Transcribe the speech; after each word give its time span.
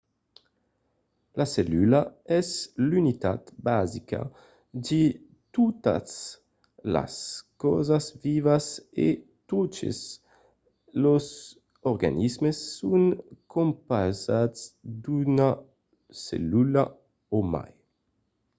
la 1.39 1.45
cellula 1.55 1.99
es 2.39 2.47
l'unitat 2.87 3.41
basica 3.67 4.21
de 4.87 5.01
totas 5.55 6.09
las 6.95 7.13
causas 7.63 8.05
vivas 8.25 8.65
e 9.05 9.07
totes 9.51 9.97
los 11.03 11.25
organismes 11.91 12.57
son 12.77 13.01
compausats 13.55 14.59
d'una 15.03 15.49
cellula 16.25 16.83
o 17.37 17.39
mai 17.53 17.71